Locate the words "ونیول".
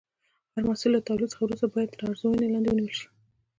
2.71-2.93